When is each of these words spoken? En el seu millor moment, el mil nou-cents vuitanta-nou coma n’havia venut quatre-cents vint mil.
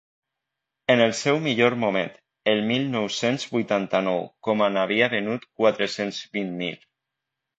En 0.93 1.01
el 1.03 1.11
seu 1.17 1.35
millor 1.47 1.75
moment, 1.83 2.07
el 2.53 2.63
mil 2.71 2.87
nou-cents 2.95 3.45
vuitanta-nou 3.51 4.25
coma 4.47 4.69
n’havia 4.77 5.11
venut 5.13 5.47
quatre-cents 5.61 6.23
vint 6.39 6.57
mil. 6.63 6.83